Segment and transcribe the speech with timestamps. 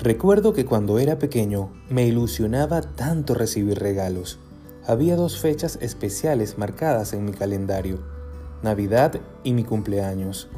[0.00, 4.38] Recuerdo que cuando era pequeño me ilusionaba tanto recibir regalos.
[4.86, 7.98] Había dos fechas especiales marcadas en mi calendario,
[8.62, 10.48] Navidad y mi cumpleaños.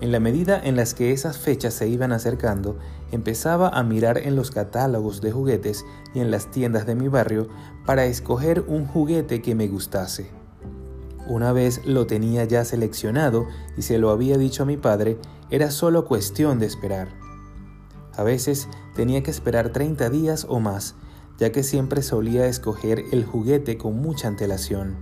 [0.00, 2.76] En la medida en las que esas fechas se iban acercando,
[3.12, 7.48] empezaba a mirar en los catálogos de juguetes y en las tiendas de mi barrio
[7.86, 10.28] para escoger un juguete que me gustase.
[11.28, 13.46] Una vez lo tenía ya seleccionado
[13.76, 15.18] y se lo había dicho a mi padre,
[15.50, 17.27] era solo cuestión de esperar.
[18.18, 20.96] A veces tenía que esperar 30 días o más,
[21.38, 24.96] ya que siempre solía escoger el juguete con mucha antelación.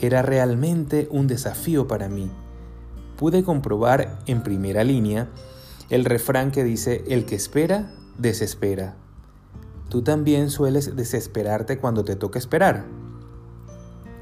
[0.00, 2.30] Era realmente un desafío para mí.
[3.18, 5.28] Pude comprobar en primera línea
[5.90, 8.94] el refrán que dice, el que espera, desespera.
[9.88, 12.84] ¿Tú también sueles desesperarte cuando te toca esperar?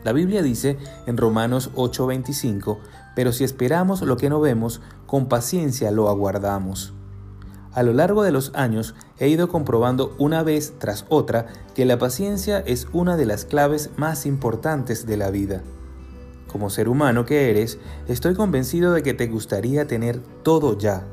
[0.02, 2.78] La Biblia dice en Romanos 8:25,
[3.14, 6.94] pero si esperamos lo que no vemos, con paciencia lo aguardamos.
[7.75, 11.98] A lo largo de los años he ido comprobando una vez tras otra que la
[11.98, 15.62] paciencia es una de las claves más importantes de la vida.
[16.47, 21.05] Como ser humano que eres, estoy convencido de que te gustaría tener todo ya.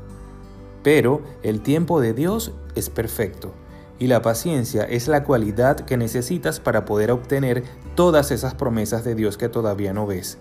[0.84, 3.52] Pero el tiempo de Dios es perfecto
[3.98, 7.64] y la paciencia es la cualidad que necesitas para poder obtener
[7.96, 10.38] todas esas promesas de Dios que todavía no ves,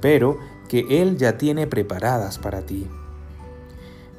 [0.00, 2.88] pero que Él ya tiene preparadas para ti.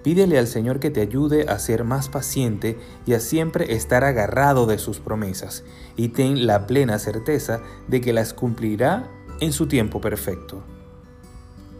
[0.03, 4.65] Pídele al Señor que te ayude a ser más paciente y a siempre estar agarrado
[4.65, 5.63] de sus promesas,
[5.95, 10.63] y ten la plena certeza de que las cumplirá en su tiempo perfecto.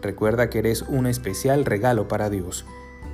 [0.02, 2.64] Recuerda que eres un especial regalo para Dios.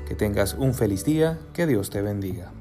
[0.07, 2.53] Que tengas un feliz día, que Dios te bendiga.